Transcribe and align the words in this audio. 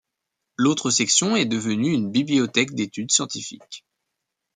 L’autre 0.57 0.89
section 0.89 1.35
est 1.35 1.45
devenue 1.45 1.93
une 1.93 2.09
bibliothèque 2.09 2.73
d’études 2.73 3.11
scientifique. 3.11 3.85